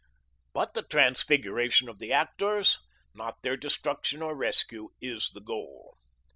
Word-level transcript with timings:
But 0.55 0.73
the 0.73 0.81
transfiguration 0.81 1.87
of 1.87 1.99
the 1.99 2.11
actors, 2.11 2.79
not 3.13 3.43
their 3.43 3.55
destruction 3.55 4.23
or 4.23 4.33
rescue, 4.33 4.89
is 4.99 5.29
the 5.29 5.41
goal. 5.41 5.95